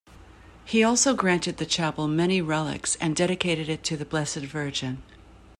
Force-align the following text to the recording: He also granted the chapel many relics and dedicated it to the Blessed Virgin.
He 0.65 0.83
also 0.83 1.13
granted 1.13 1.57
the 1.57 1.65
chapel 1.67 2.07
many 2.07 2.41
relics 2.41 2.95
and 2.95 3.15
dedicated 3.15 3.69
it 3.69 3.83
to 3.83 3.95
the 3.95 4.03
Blessed 4.03 4.37
Virgin. 4.37 5.03